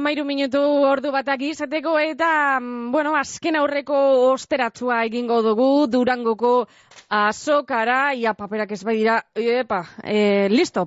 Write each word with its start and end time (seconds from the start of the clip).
Amairu 0.00 0.22
minutu 0.24 0.60
ordu 0.88 1.10
batak 1.12 1.42
izateko 1.44 1.98
eta, 2.00 2.56
mm, 2.56 2.88
bueno, 2.92 3.10
azken 3.18 3.58
aurreko 3.60 3.96
osteratzua 4.30 5.02
egingo 5.04 5.42
dugu, 5.44 5.66
durangoko 5.92 6.52
azokara, 7.12 8.14
ia 8.16 8.32
paperak 8.38 8.72
ez 8.72 8.80
bai 8.88 8.94
dira, 8.96 9.18
epa, 9.34 9.82
e, 10.02 10.48
listo. 10.48 10.86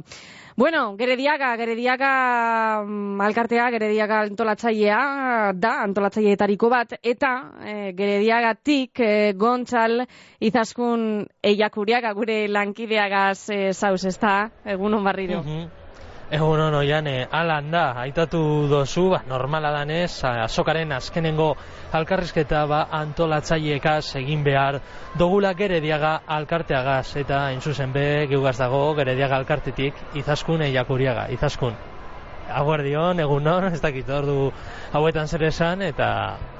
Bueno, 0.57 0.95
Gerediaga, 0.97 1.51
Gerediaga 1.61 2.09
mm, 2.87 3.21
alkartea, 3.27 3.69
Gerediaga 3.75 4.23
antolatzailea 4.31 5.03
da, 5.61 5.75
antolatzaileetariko 5.83 6.73
bat, 6.73 6.97
eta 7.03 7.35
e, 7.61 7.77
Gerediagatik 7.93 8.97
e, 8.97 9.11
Gontzal 9.37 10.07
izaskun 10.41 11.05
eiakuriaga 11.53 12.17
gure 12.17 12.47
lankideagaz 12.49 13.37
e, 13.53 13.61
zauz, 13.77 14.01
ez 14.09 14.17
da, 14.17 14.35
egunon 14.77 15.05
barriro. 15.05 15.45
Mhm. 15.45 15.82
Egun 16.33 16.61
hon 16.63 16.73
oian, 16.73 17.05
e, 17.05 17.27
alan 17.29 17.67
da, 17.69 17.83
aitatu 18.01 18.39
dozu, 18.71 19.03
ba, 19.11 19.19
normala 19.29 19.69
danez, 19.75 20.23
azokaren 20.25 20.95
azkenengo 20.95 21.51
alkarrizketa 21.93 22.63
ba, 22.65 22.79
antolatzaiekaz 23.03 24.15
egin 24.23 24.41
behar 24.47 24.79
dogula 25.19 25.51
gerediaga 25.53 26.15
alkarteagaz, 26.39 27.19
eta 27.21 27.43
entzuzen 27.53 27.93
be, 27.93 28.25
geugaz 28.33 28.55
dago, 28.57 28.81
gerediaga 28.97 29.37
alkartetik, 29.43 30.01
izaskun 30.23 30.65
eiakuriaga, 30.71 31.27
izaskun. 31.37 31.77
Aguardion, 32.49 33.21
egun 33.21 33.45
non, 33.45 33.69
ez 33.69 33.79
dakit 33.83 34.09
ordu 34.09 34.49
hauetan 34.97 35.29
zer 35.29 35.45
esan, 35.51 35.85
eta 35.85 36.07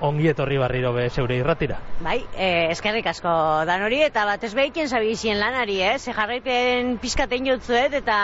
ongi 0.06 0.30
etorri 0.30 0.62
barriro 0.62 0.94
be 0.94 1.10
zeure 1.10 1.42
irratira. 1.42 1.82
Bai, 2.06 2.20
eh, 2.38 2.70
eskerrik 2.72 3.10
asko 3.10 3.34
dan 3.66 3.82
hori, 3.90 4.06
eta 4.06 4.30
bat 4.30 4.44
ez 4.46 4.54
behiken 4.54 4.88
zabizien 4.88 5.42
lanari, 5.42 5.82
eh? 5.82 5.98
Ze 5.98 6.14
jarraiten 6.14 7.00
pizkaten 7.02 7.50
jotzuet, 7.50 7.98
eta 8.00 8.20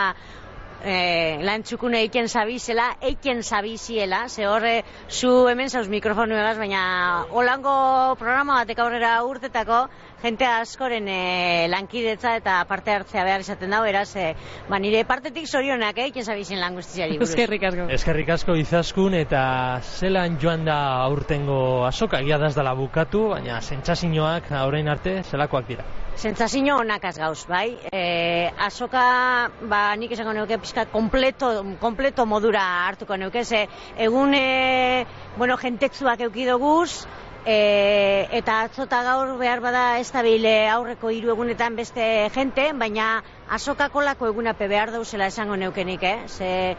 e, 0.84 1.38
lan 1.44 1.62
txukune 1.66 2.00
eiken 2.04 2.28
zabizela, 2.28 2.94
eiken 3.00 3.42
zabiziela, 3.42 4.28
ze 4.28 4.46
horre 4.48 4.82
zu 5.08 5.48
hemen 5.48 5.70
zauz 5.70 5.88
mikrofonu 5.88 6.36
egaz, 6.36 6.56
baina 6.58 6.82
holango 7.30 8.16
programa 8.20 8.60
batek 8.62 8.82
aurrera 8.84 9.12
urtetako, 9.24 9.86
jente 10.22 10.46
askoren 10.46 11.08
e, 11.08 11.68
lankidetza 11.72 12.34
eta 12.40 12.58
parte 12.68 12.92
hartzea 12.92 13.24
behar 13.24 13.44
izaten 13.44 13.72
dago, 13.72 13.88
eraz, 13.88 14.08
e, 14.16 14.34
ba, 14.68 14.78
nire 14.82 15.04
partetik 15.08 15.48
zorionak, 15.48 15.98
eh, 15.98 16.10
eiken 16.10 16.24
zabizien 16.24 16.60
lan 16.60 16.76
guztiari 16.76 17.18
buruz. 17.18 17.30
Eskerrik 17.30 17.64
asko. 17.70 17.88
Eskerrik 17.96 18.34
asko 18.36 18.56
izaskun, 18.60 19.16
eta 19.20 19.42
zelan 19.80 20.38
joan 20.42 20.64
da 20.68 20.78
aurtengo 21.06 21.86
azoka, 21.88 22.20
egia 22.20 22.38
dala 22.40 22.74
bukatu, 22.74 23.28
baina 23.34 23.60
sentsazioak 23.60 24.50
orain 24.64 24.88
arte 24.88 25.20
zelakoak 25.22 25.68
dira. 25.68 25.84
Sentsazio 26.20 26.76
onak 26.76 27.04
az 27.04 27.16
gauz, 27.16 27.46
bai. 27.48 27.78
E, 27.88 28.52
azoka, 28.60 29.50
ba, 29.64 29.94
nik 29.96 30.10
esango 30.12 30.34
neuke 30.36 30.58
pixkat 30.60 30.90
kompleto, 30.92 31.48
kompleto 31.80 32.26
modura 32.28 32.60
hartuko 32.60 33.16
neuke, 33.16 33.40
ze 33.44 33.62
egun, 33.96 34.34
e, 34.36 35.06
bueno, 35.38 35.56
jentetzuak 35.56 36.20
eukidoguz, 36.26 37.06
e, 37.46 38.28
eta 38.36 38.58
atzota 38.66 38.98
gaur 39.06 39.38
behar 39.38 39.62
bada 39.64 39.98
ez 39.98 40.12
aurreko 40.12 41.08
hiru 41.08 41.30
egunetan 41.32 41.74
beste 41.76 42.28
jente, 42.34 42.74
baina 42.74 43.22
azokako 43.48 44.02
lako 44.02 44.26
egunape 44.26 44.68
behar 44.68 44.92
dauzela 44.92 45.26
esango 45.26 45.56
neukenik, 45.56 46.02
eh? 46.02 46.18
Ze, 46.28 46.76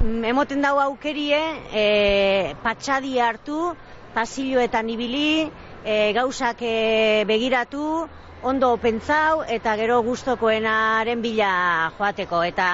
mm, 0.00 0.24
emoten 0.24 0.60
dago 0.60 0.80
aukerie, 0.80 1.40
e, 1.70 2.54
patxadi 2.64 3.20
hartu, 3.20 3.76
pasilloetan 4.14 4.90
ibili, 4.90 5.48
e, 5.84 6.12
gauzak 6.12 6.56
e, 6.60 7.24
begiratu, 7.24 8.08
ondo 8.44 8.76
pentsau 8.76 9.42
eta 9.48 9.72
gero 9.80 10.02
gustokoenaren 10.04 11.22
bila 11.24 11.50
joateko. 11.96 12.42
Eta 12.44 12.68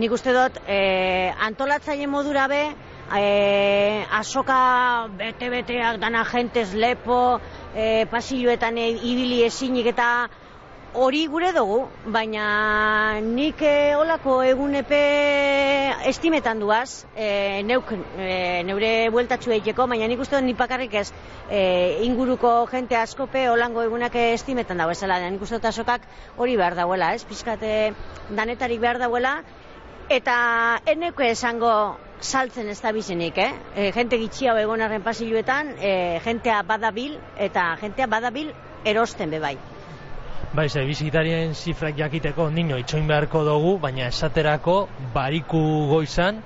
nik 0.00 0.12
uste 0.16 0.32
dut 0.32 0.56
e, 0.66 0.78
antolatzaile 1.46 2.06
modura 2.08 2.46
be 2.48 2.62
e, 3.12 3.24
asoka 4.20 4.58
bete-beteak 5.18 6.00
dana 6.00 6.24
jentez 6.24 6.70
lepo 6.72 7.18
e, 7.76 8.06
pasilloetan 8.10 8.80
ibili 8.80 9.42
ezinik 9.44 9.92
eta 9.92 10.08
hori 10.94 11.26
gure 11.26 11.50
dugu, 11.52 11.80
baina 12.14 13.20
nik 13.20 13.62
e, 13.66 13.96
olako 13.98 14.36
egunepe 14.46 15.00
estimetan 16.06 16.60
duaz, 16.62 17.04
e, 17.16 17.62
neuk, 17.66 17.90
e, 18.14 18.62
neure 18.68 18.92
bueltatxu 19.10 19.56
egiteko, 19.56 19.88
baina 19.90 20.06
nik 20.10 20.22
uste 20.22 20.38
dut 20.38 20.46
nipakarrik 20.46 20.94
ez 21.02 21.08
e, 21.50 21.98
inguruko 22.06 22.54
jente 22.70 22.96
askope 22.96 23.48
olango 23.50 23.82
egunak 23.82 24.14
estimetan 24.22 24.78
dago 24.78 24.94
ezela, 24.94 25.18
nik 25.26 25.42
uste 25.42 25.58
dut 25.58 25.68
asokak 25.72 26.06
hori 26.38 26.56
behar 26.60 26.78
dauela, 26.78 27.10
ez, 27.18 27.26
pizkate 27.26 27.92
danetarik 28.30 28.80
behar 28.80 29.02
dauela, 29.02 29.40
eta 30.14 30.38
eneko 30.86 31.26
esango 31.26 31.74
saltzen 32.20 32.70
ez 32.70 32.80
da 32.80 32.94
bizenik, 32.94 33.42
eh? 33.42 33.52
E, 33.74 33.90
jente 33.92 34.20
gitxia 34.22 34.54
egonarren 34.62 35.02
pasiluetan, 35.02 35.74
e, 35.74 36.20
jentea 36.24 36.62
badabil, 36.62 37.18
eta 37.50 37.72
jentea 37.82 38.06
badabil 38.06 38.54
erosten 38.86 39.34
bebai. 39.34 39.56
Bai, 40.54 40.68
ze 40.70 40.84
bizitarien 40.86 41.50
zifrak 41.58 41.96
jakiteko 41.98 42.44
nino 42.54 42.76
itxoin 42.78 43.08
beharko 43.10 43.40
dugu, 43.42 43.72
baina 43.82 44.04
esaterako 44.06 44.74
bariku 45.14 45.62
goizan, 45.90 46.38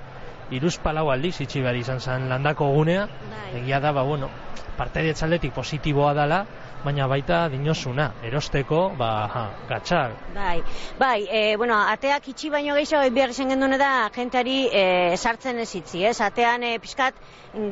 iruz 0.49 0.79
palau 0.81 1.11
aldiz 1.13 1.35
itxi 1.45 1.61
behar 1.61 1.77
izan 1.77 2.01
zen 2.01 2.25
landako 2.31 2.71
gunea, 2.73 3.03
bai. 3.05 3.59
egia 3.59 3.79
da, 3.83 3.91
ba, 3.93 4.01
bueno, 4.07 4.31
parte 4.79 5.03
dietxaldetik 5.05 5.53
positiboa 5.53 6.15
dela, 6.17 6.41
baina 6.81 7.05
baita 7.11 7.43
dinosuna, 7.53 8.07
erosteko, 8.25 8.81
ba, 8.97 9.11
ha, 9.29 9.45
gatxak. 9.69 10.17
Bai, 10.33 10.57
bai, 10.97 11.27
e, 11.29 11.43
bueno, 11.61 11.77
ateak 11.93 12.33
itxi 12.33 12.49
baino 12.49 12.81
gehiago 12.81 13.13
behar 13.13 13.37
izan 13.37 13.53
gendune 13.53 13.77
da, 13.77 14.09
jenteari 14.15 14.59
e, 14.73 14.85
sartzen 15.17 15.61
ez 15.61 15.69
itzi, 15.83 16.01
ez? 16.09 16.17
Atean 16.31 16.65
e, 16.65 16.79
pixkat 16.81 17.21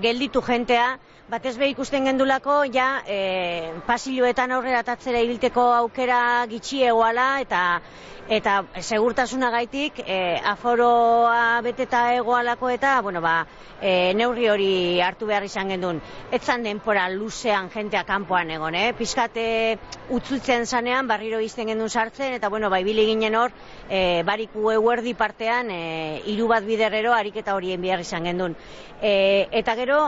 gelditu 0.06 0.46
jentea, 0.46 1.00
batez 1.28 1.58
be 1.60 1.68
ikusten 1.68 2.06
gendulako 2.08 2.62
ja 2.72 3.02
e, 3.06 3.74
pasiloetan 3.88 4.54
aurrera 4.56 4.84
tatzera 4.88 5.20
ibilteko 5.26 5.66
aukera 5.82 6.20
gitxiegoala 6.48 7.28
eta 7.44 7.64
eta 8.28 8.54
segurtasuna 8.82 9.50
gaitik 9.52 10.02
e, 10.04 10.40
aforoa 10.44 11.62
beteta 11.64 12.14
egoalako 12.16 12.70
eta 12.70 13.00
bueno 13.02 13.22
ba 13.22 13.46
e, 13.82 14.14
neurri 14.14 14.50
hori 14.50 15.00
hartu 15.02 15.28
behar 15.28 15.46
izan 15.48 15.70
gendun. 15.72 16.02
Etzan 16.32 16.64
denpora 16.64 17.08
luzean 17.10 17.70
jentea 17.72 18.04
kanpoan 18.08 18.52
egon 18.52 18.76
eh? 18.76 18.92
Pizkate 18.98 19.78
utzutzen 20.12 20.66
sanean 20.66 21.08
barriro 21.08 21.40
izten 21.44 21.72
gendun 21.72 21.90
sartzen 21.90 22.36
eta 22.36 22.50
bueno 22.50 22.70
ba 22.70 22.80
ibili 22.80 23.06
ginen 23.06 23.36
hor 23.36 23.52
e, 23.90 24.24
bariku 24.28 24.72
eguerdi 24.72 25.14
partean 25.14 25.72
e, 25.72 26.22
hiru 26.26 26.48
bat 26.48 26.66
biderrero 26.66 27.14
ariketa 27.14 27.56
horien 27.56 27.82
behar 27.82 28.04
izan 28.04 28.28
gendun. 28.28 28.56
E, 29.02 29.48
eta 29.52 29.76
gero 29.76 30.02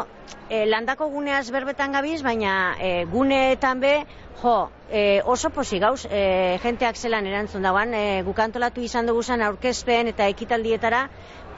e, 0.50 0.66
landako 0.66 1.09
guneaz 1.09 1.50
berbetan 1.52 1.92
gabiz, 1.92 2.22
baina 2.24 2.75
e, 2.80 3.06
guneetan 3.12 3.80
be, 3.80 3.94
jo, 4.42 4.56
e, 4.90 5.22
oso 5.25 5.50
posi 5.50 5.80
gauz, 5.80 6.06
e, 6.06 6.58
jenteak 6.64 6.97
zelan 6.97 7.28
erantzun 7.28 7.66
dagoan, 7.66 7.94
e, 7.94 8.22
gukantolatu 8.28 8.81
izan 8.86 9.09
dugu 9.09 9.24
zen 9.24 9.44
aurkezpen 9.46 10.12
eta 10.14 10.28
ekitaldietara, 10.31 11.08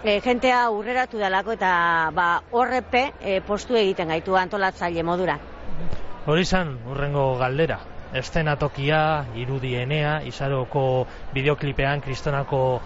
e, 0.03 0.19
jentea 0.25 0.63
aurreratu 0.65 1.21
dalako 1.21 1.55
eta 1.57 1.71
ba, 2.13 2.27
horrepe 2.51 3.11
e, 3.21 3.39
postu 3.45 3.77
egiten 3.77 4.09
gaitu 4.13 4.35
antolatzaile 4.35 5.03
modura. 5.03 5.37
Hori 6.25 6.45
zan, 6.45 6.75
urrengo 6.89 7.35
galdera, 7.39 7.79
estenatokia, 8.13 9.01
irudienea, 9.39 10.21
izaroko 10.27 11.05
bideoklipean, 11.33 12.01
kristonako 12.05 12.81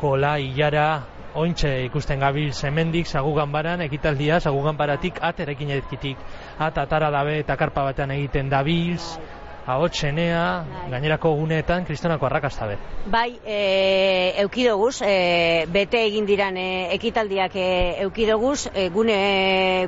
kola, 0.00 0.36
ilara, 0.38 0.88
ointxe 1.36 1.70
ikusten 1.84 2.20
gabil 2.20 2.52
zemendik, 2.52 3.06
zagugan 3.06 3.52
baran, 3.52 3.84
ekitaldia, 3.84 4.40
zagugan 4.40 4.76
baratik, 4.76 5.20
aterekin 5.20 5.74
edkitik, 5.76 6.20
at 6.58 6.78
atara 6.78 7.10
dabe 7.10 7.40
eta 7.42 7.56
karpa 7.56 7.84
batean 7.90 8.14
egiten 8.16 8.48
dabilz, 8.52 9.16
ahotsenea, 9.66 10.42
bai. 10.62 10.90
gainerako 10.94 11.32
guneetan, 11.40 11.84
kristonako 11.84 12.28
arrakasta 12.28 12.68
be. 12.70 12.76
Bai, 13.10 13.38
e, 13.44 13.58
eukidoguz, 14.44 15.00
e, 15.02 15.66
bete 15.72 16.04
egin 16.06 16.26
diran 16.26 16.56
e, 16.56 16.66
ekitaldiak 16.94 17.56
e, 17.58 17.66
eukidoguz, 18.06 18.68
e, 18.72 18.88
gune 18.94 19.18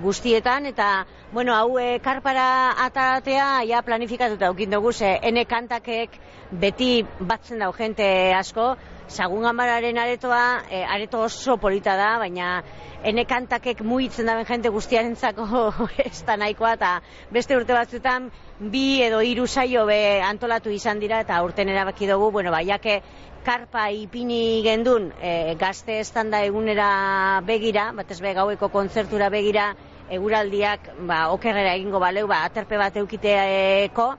guztietan, 0.03 0.67
eta, 0.73 1.07
bueno, 1.33 1.55
hau 1.55 1.79
e, 1.79 2.01
karpara 2.03 2.49
atatea, 2.89 3.49
ja 3.71 3.83
planifikatuta 3.87 4.51
eukidoguz, 4.51 5.01
e, 5.03 5.15
ene 5.31 5.47
kantakek 5.47 6.19
beti 6.51 7.05
batzen 7.21 7.63
dau 7.63 7.71
jente 7.77 8.09
asko, 8.35 8.73
Sagun 9.09 9.43
gamararen 9.43 9.97
aretoa, 9.99 10.65
e, 10.71 10.83
areto 10.85 11.23
oso 11.25 11.57
polita 11.57 11.95
da, 11.97 12.19
baina 12.21 12.63
ene 13.09 13.25
kantakek 13.25 13.81
muitzen 13.81 14.29
daben 14.29 14.45
jente 14.45 14.69
guztiarentzako 14.75 15.47
ez 16.05 16.21
da 16.29 16.37
nahikoa, 16.37 16.75
eta 16.77 16.91
beste 17.33 17.57
urte 17.57 17.73
batzuetan 17.73 18.29
bi 18.75 19.01
edo 19.07 19.23
hiru 19.25 19.47
saio 19.47 19.87
be 19.89 20.21
antolatu 20.21 20.71
izan 20.75 21.01
dira, 21.01 21.23
eta 21.25 21.41
urten 21.47 21.73
erabaki 21.73 22.11
dugu, 22.11 22.31
bueno, 22.37 22.53
baiake 22.53 23.01
karpa 23.49 23.89
ipini 23.97 24.61
gendun 24.67 25.09
e, 25.23 25.55
gazte 25.57 26.01
estanda 26.03 26.43
egunera 26.45 27.41
begira, 27.49 27.93
batez 27.97 28.21
be 28.21 28.35
gaueko 28.37 28.69
kontzertura 28.69 29.31
begira, 29.33 29.71
eguraldiak 30.13 30.93
ba, 31.09 31.29
okerrera 31.33 31.79
egingo 31.81 32.01
baleu, 32.03 32.27
ba, 32.29 32.43
aterpe 32.45 32.77
bat 32.77 32.97
eukiteeko, 33.01 34.13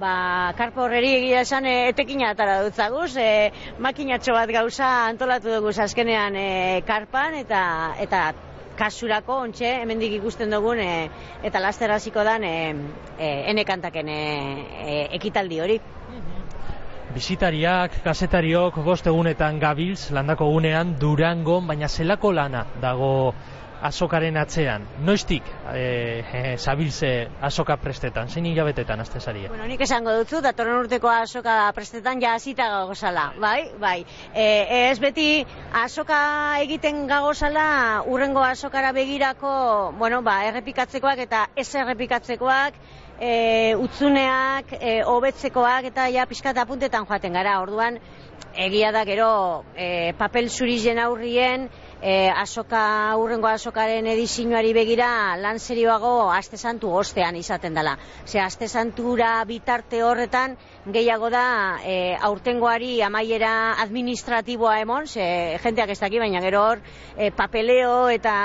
ba, 0.00 0.52
karpo 0.58 0.84
horreri 0.84 1.12
egia 1.18 1.42
esan 1.46 1.66
e, 1.66 1.76
etekina 1.90 2.30
atara 2.34 2.58
dutzaguz, 2.66 3.16
e, 3.16 3.50
makinatxo 3.82 4.36
bat 4.36 4.52
gauza 4.52 4.90
antolatu 5.06 5.52
dugu 5.54 5.72
azkenean 5.86 6.36
e, 6.36 6.48
karpan, 6.86 7.38
eta, 7.40 7.62
eta 8.04 8.22
kasurako, 8.76 9.40
ontxe, 9.48 9.72
hemendik 9.82 10.18
ikusten 10.20 10.52
dugun, 10.52 10.80
e, 10.80 11.08
eta 11.48 11.62
laster 11.64 11.90
hasiko 11.96 12.24
dan, 12.24 12.44
e, 12.44 12.74
e, 13.18 13.30
enekantaken 13.52 14.12
e, 14.12 14.22
e, 14.86 14.98
ekitaldi 15.20 15.60
hori. 15.64 15.80
Bisitariak, 17.16 17.94
kasetariok, 18.04 18.74
bost 18.84 19.06
egunetan 19.08 19.56
gabiltz, 19.56 20.10
landako 20.12 20.50
gunean, 20.52 20.90
Durango, 21.00 21.62
baina 21.64 21.88
zelako 21.88 22.32
lana 22.36 22.66
dago 22.82 23.08
azokaren 23.88 24.36
atzean. 24.36 24.84
Noiztik 25.06 25.46
e, 25.72 25.80
e, 26.20 26.42
zabiltze 26.58 27.12
azoka 27.48 27.78
prestetan, 27.80 28.28
zein 28.28 28.50
hilabetetan 28.50 29.00
azte 29.00 29.20
zaria? 29.20 29.48
Bueno, 29.48 29.64
nik 29.70 29.80
esango 29.86 30.12
dutzu, 30.18 30.42
datorren 30.44 30.82
urteko 30.82 31.08
azoka 31.12 31.56
prestetan 31.78 32.20
ja 32.20 32.34
azita 32.36 32.68
gagozala, 32.74 33.30
bai? 33.40 33.70
Bai. 33.80 33.96
E, 34.34 34.46
ez 34.90 34.98
beti 35.00 35.28
azoka 35.86 36.20
egiten 36.66 37.06
gagozala 37.08 37.66
urrengo 38.12 38.44
azokara 38.44 38.92
begirako, 38.92 39.56
bueno, 39.96 40.20
ba, 40.20 40.42
errepikatzekoak 40.50 41.24
eta 41.24 41.46
ez 41.56 41.70
errepikatzekoak, 41.74 42.76
e, 43.20 43.74
utzuneak, 43.80 44.72
e, 44.80 45.00
hobetzekoak 45.06 45.90
eta 45.90 46.08
ja 46.12 46.26
pixkat 46.26 46.58
apuntetan 46.62 47.06
joaten 47.08 47.36
gara. 47.36 47.58
Orduan, 47.62 47.98
egia 48.56 48.92
da 48.92 49.04
gero 49.08 49.64
e, 49.74 50.12
papel 50.18 50.50
zurizen 50.50 50.98
aurrien, 50.98 51.68
e, 52.02 52.28
asoka, 52.28 53.16
urrengo 53.16 53.48
asokaren 53.48 54.06
edizioari 54.12 54.72
begira 54.76 55.08
lan 55.40 55.58
serioago 55.58 56.30
aste 56.32 56.56
santu 56.56 56.90
ostean 56.92 57.36
izaten 57.36 57.74
dela. 57.74 57.96
Ze 58.26 58.40
aste 58.40 58.68
santura 58.68 59.44
bitarte 59.44 60.02
horretan 60.02 60.56
gehiago 60.86 61.30
da 61.30 61.46
e, 61.84 62.16
aurtengoari 62.28 63.00
amaiera 63.02 63.74
administratiboa 63.82 64.80
emon, 64.80 65.06
ze 65.06 65.58
jenteak 65.62 65.90
ez 65.90 66.00
daki, 66.00 66.18
baina 66.18 66.40
gero 66.44 66.62
hor 66.62 66.80
e, 67.16 67.30
papeleo 67.30 68.08
eta 68.08 68.36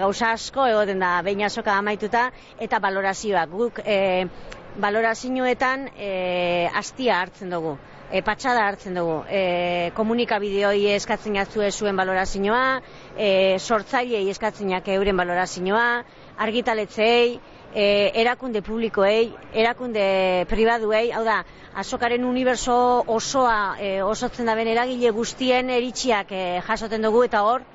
gauza 0.00 0.32
asko 0.32 0.66
egoten 0.66 1.00
da 1.00 1.20
behin 1.22 1.44
asoka 1.46 1.76
amaituta 1.78 2.30
eta 2.58 2.78
valorazioak. 2.78 3.50
Guk 3.50 3.82
e, 3.84 4.26
valorazioetan 4.76 5.90
e, 5.96 6.68
astia 6.74 7.20
hartzen 7.20 7.50
dugu 7.50 7.78
e, 8.10 8.22
patxada 8.22 8.66
hartzen 8.68 8.94
dugu. 8.98 9.18
E, 9.28 9.90
komunikabideoi 9.96 10.92
eskatzen 10.94 11.36
jatzue 11.38 11.70
zuen 11.70 11.96
balorazioa, 11.96 12.80
e, 13.16 13.58
sortzailei 13.58 14.28
eskatzeinak 14.30 14.88
euren 14.94 15.16
balorazioa, 15.16 15.86
argitaletzei, 16.46 17.38
e, 17.74 17.86
erakunde 18.14 18.62
publikoei, 18.62 19.30
erakunde 19.54 20.46
pribaduei, 20.50 21.10
hau 21.12 21.24
da, 21.24 21.42
azokaren 21.76 22.24
uniberso 22.24 22.76
osoa 23.06 23.76
e, 23.80 23.96
osotzen 24.02 24.46
da 24.48 24.54
ben 24.56 24.70
eragile 24.72 25.10
guztien 25.10 25.70
eritxiak 25.70 26.32
e, 26.32 26.44
jasoten 26.66 27.04
dugu. 27.04 27.24
Eta 27.26 27.42
hor, 27.48 27.66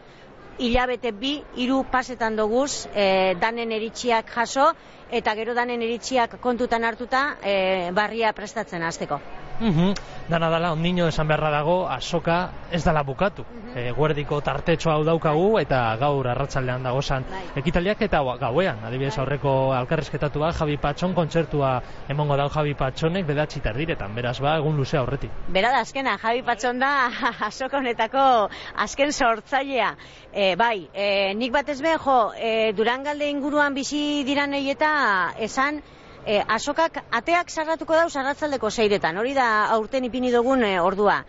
hilabete 0.62 1.12
bi, 1.12 1.36
hiru 1.58 1.84
pasetan 1.92 2.36
doguz, 2.40 2.88
e, 2.94 3.36
danen 3.42 3.72
eritxiak 3.72 4.34
jaso, 4.34 4.72
eta 5.12 5.36
gero 5.36 5.54
danen 5.54 5.82
eritxiak 5.84 6.40
kontutan 6.42 6.88
hartuta, 6.88 7.24
e, 7.44 7.56
barria 7.94 8.34
prestatzen 8.34 8.84
hasteko. 8.88 9.20
Mm 9.62 9.94
Dana 10.32 10.48
dala, 10.50 10.72
ondino 10.72 11.08
esan 11.10 11.28
beharra 11.28 11.50
dago, 11.52 11.90
asoka 11.90 12.52
ez 12.72 12.84
dala 12.86 13.04
bukatu. 13.04 13.44
Mm 13.44 13.74
-hmm. 13.74 13.96
guerdiko 13.96 14.42
tartetxo 14.42 14.90
hau 14.92 15.04
daukagu 15.04 15.60
eta 15.60 15.98
gaur 16.00 16.28
arratsaldean 16.28 16.84
dago 16.84 17.02
zan 17.02 17.26
bai. 17.30 17.42
ekitaliak 17.56 18.02
eta 18.02 18.22
gauean. 18.40 18.78
Adibidez 18.86 19.16
bai. 19.16 19.24
aurreko 19.24 19.74
alkarrizketatu 19.74 20.40
ba, 20.40 20.52
Javi 20.54 20.78
Patxon 20.78 21.14
kontzertua 21.14 21.82
emongo 22.08 22.38
dau 22.38 22.50
Javi 22.50 22.74
Patxonek 22.74 23.26
bedatzi 23.26 23.60
tardiretan. 23.60 24.16
Beraz 24.16 24.40
ba, 24.40 24.58
egun 24.58 24.78
luze 24.78 24.98
aurreti. 24.98 25.30
Bera 25.48 25.72
da, 25.72 25.80
azkena, 25.80 26.18
Javi 26.18 26.42
Patxon 26.44 26.80
da 26.80 27.12
asoka 27.50 27.78
honetako 27.78 28.50
azken 28.76 29.12
sortzailea. 29.12 29.96
E, 30.34 30.56
bai, 30.56 30.90
e, 30.94 31.34
nik 31.34 31.52
batez 31.52 31.82
behin, 31.82 32.00
jo, 32.00 32.32
e, 32.38 32.72
Durangalde 32.74 33.30
inguruan 33.30 33.74
bizi 33.74 34.24
diran 34.24 34.54
eta 34.54 35.34
esan, 35.38 35.82
e, 36.26 36.42
asokak 36.48 37.02
ateak 37.12 37.50
sarratuko 37.50 37.96
dau 37.98 38.10
sarratzaldeko 38.10 38.70
zeiretan, 38.70 39.18
hori 39.18 39.34
da 39.34 39.48
aurten 39.78 40.06
ipini 40.06 40.32
dugun 40.32 40.64
e, 40.64 40.78
ordua. 40.80 41.22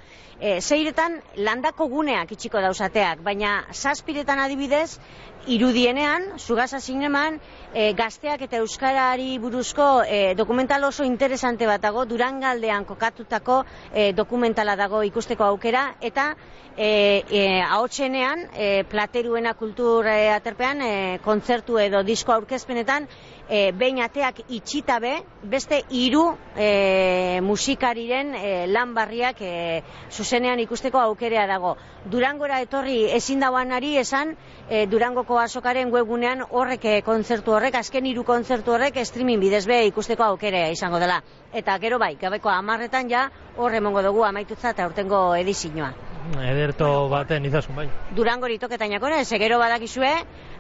E, 0.43 0.61
zeiretan 0.61 1.21
landako 1.37 1.87
guneak 1.89 2.33
itxiko 2.35 2.61
dausateak, 2.61 3.21
baina 3.23 3.61
zazpiretan 3.73 4.41
adibidez, 4.43 4.99
irudienean, 5.47 6.39
zugasa 6.39 6.79
zineman, 6.81 7.39
e, 7.75 7.93
gazteak 7.99 8.43
eta 8.47 8.59
euskarari 8.63 9.39
buruzko 9.43 10.03
e, 10.07 10.35
dokumental 10.39 10.85
oso 10.85 11.05
interesante 11.05 11.67
bat 11.67 11.83
dago, 11.83 12.05
durangaldean 12.07 12.85
kokatutako 12.85 13.63
e, 13.93 14.13
dokumentala 14.13 14.77
dago 14.77 15.03
ikusteko 15.03 15.45
aukera, 15.45 15.95
eta 16.01 16.33
e, 16.77 17.23
e, 17.29 17.43
haotxenean, 17.63 18.47
e, 18.55 18.85
plateruena 18.89 19.55
kultur 19.55 20.07
e, 20.07 20.31
aterpean, 20.31 20.83
e, 20.83 21.19
kontzertu 21.25 21.79
edo 21.83 22.03
disko 22.07 22.33
aurkezpenetan, 22.37 23.09
e, 23.49 23.71
behin 23.77 24.03
ateak 24.05 24.45
itxitabe, 24.83 25.23
beste 25.45 25.85
hiru 25.91 26.35
e, 26.57 27.41
musikariren 27.43 28.35
e, 28.35 28.67
lan 28.67 28.95
barriak 28.95 29.41
e, 29.41 29.83
zuzenean 30.11 30.59
ikusteko 30.61 30.99
aukerea 30.99 31.47
dago. 31.47 31.77
Durangora 32.05 32.61
etorri 32.61 33.11
ezin 33.15 33.41
dauanari 33.41 33.97
esan, 33.99 34.35
e, 34.69 34.87
Durangoko 34.87 35.39
azokaren 35.39 35.93
webgunean 35.93 36.43
horrek 36.51 37.05
kontzertu 37.05 37.53
horrek, 37.55 37.75
azken 37.79 38.07
hiru 38.07 38.25
kontzertu 38.25 38.73
horrek 38.75 38.99
streaming 39.05 39.41
bidez 39.41 39.67
be 39.67 39.85
ikusteko 39.87 40.25
aukerea 40.25 40.71
izango 40.71 40.99
dela. 40.99 41.23
Eta 41.53 41.79
gero 41.79 41.99
bai, 41.99 42.17
gabeko 42.17 42.51
amarretan 42.51 43.09
ja 43.11 43.29
horre 43.57 43.81
mongo 43.81 44.03
dugu 44.03 44.25
amaitutza 44.25 44.71
eta 44.75 44.87
urtengo 44.87 45.35
edizioa. 45.37 46.12
Ederto 46.43 47.09
baten 47.13 47.47
izasun 47.49 47.77
bai. 47.77 47.89
Durango 48.17 48.49
litoketainako, 48.51 49.11
ez 49.19 49.29
gero 49.43 49.59
badakizue, 49.59 50.13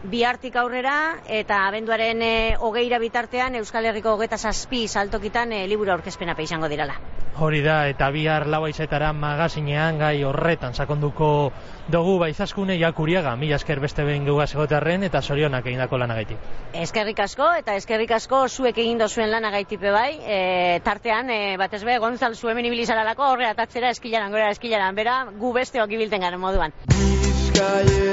bihartik 0.02 0.56
aurrera 0.56 0.96
eta 1.30 1.62
abenduaren 1.68 2.22
e, 2.22 2.34
hogeira 2.58 2.98
bitartean 2.98 3.54
Euskal 3.60 3.86
Herriko 3.86 4.16
hogeta 4.16 4.38
zazpi 4.38 4.86
saltokitan 4.88 5.52
e, 5.52 5.66
liburu 5.70 5.92
aurkezpena 5.94 6.34
izango 6.42 6.68
dirala. 6.68 6.96
Hori 7.38 7.62
da, 7.64 7.86
eta 7.88 8.10
bihar 8.12 8.44
lau 8.46 8.64
aizetara 8.66 9.12
magazinean 9.16 9.96
gai 9.98 10.24
horretan 10.24 10.74
sakonduko 10.74 11.52
dugu 11.88 12.18
baizaskune 12.20 12.76
jakuriaga, 12.78 13.36
mila 13.36 13.56
esker 13.56 13.80
beste 13.80 14.04
behin 14.04 14.26
gugaz 14.26 14.50
egotearren 14.52 15.06
eta 15.08 15.22
sorionak 15.22 15.66
egin 15.66 15.80
dako 15.80 15.98
lanagaiti. 16.02 16.36
Eskerrik 16.82 17.22
asko, 17.24 17.48
eta 17.62 17.76
eskerrik 17.78 18.12
asko 18.18 18.42
zuek 18.48 18.76
egin 18.84 19.00
dozuen 19.00 19.30
lanagaitipe 19.32 19.90
bai, 19.94 20.18
e, 20.20 20.80
tartean, 20.84 21.30
e, 21.30 21.56
batez 21.56 21.82
be, 21.88 21.96
gontzal 22.02 22.36
zu 22.36 22.52
hemen 22.52 22.68
ibilizaralako 22.68 23.30
horre 23.32 23.48
atatzera 23.48 23.94
eskilaran, 23.96 24.30
gora 24.30 24.50
eskilaran, 24.52 24.94
bera, 24.94 25.16
gu 25.32 25.51
beste 25.54 25.78
ibilten 25.98 26.20
garen 26.20 26.40
moduan. 26.40 26.72
Bizkai 26.92 28.12